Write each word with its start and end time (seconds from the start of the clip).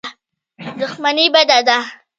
دښمني 0.79 1.23
بده 1.33 1.59
ده. 1.67 1.77